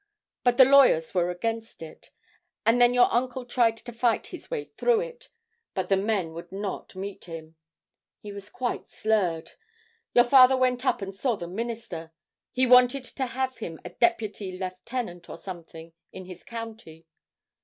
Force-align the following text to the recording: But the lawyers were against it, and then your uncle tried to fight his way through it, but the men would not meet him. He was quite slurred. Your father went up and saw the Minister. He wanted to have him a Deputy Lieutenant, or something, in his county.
But 0.43 0.57
the 0.57 0.65
lawyers 0.65 1.13
were 1.13 1.29
against 1.29 1.83
it, 1.83 2.09
and 2.65 2.81
then 2.81 2.91
your 2.91 3.07
uncle 3.13 3.45
tried 3.45 3.77
to 3.77 3.93
fight 3.93 4.25
his 4.25 4.49
way 4.49 4.71
through 4.75 5.01
it, 5.01 5.29
but 5.75 5.89
the 5.89 5.95
men 5.95 6.33
would 6.33 6.51
not 6.51 6.95
meet 6.95 7.25
him. 7.25 7.55
He 8.19 8.31
was 8.31 8.49
quite 8.49 8.87
slurred. 8.87 9.51
Your 10.15 10.23
father 10.25 10.57
went 10.57 10.87
up 10.87 11.03
and 11.03 11.13
saw 11.13 11.35
the 11.35 11.47
Minister. 11.47 12.13
He 12.51 12.65
wanted 12.65 13.03
to 13.03 13.27
have 13.27 13.57
him 13.57 13.79
a 13.85 13.91
Deputy 13.91 14.57
Lieutenant, 14.57 15.29
or 15.29 15.37
something, 15.37 15.93
in 16.11 16.25
his 16.25 16.43
county. 16.43 17.05